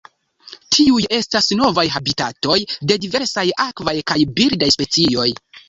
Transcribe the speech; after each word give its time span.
Tiuj 0.75 1.03
estas 1.17 1.49
novaj 1.59 1.83
habitatoj 1.99 2.57
de 2.93 2.99
diversaj 3.05 3.47
akvaj 3.69 3.97
kaj 4.15 4.21
birdaj 4.41 4.75
specioj. 4.81 5.31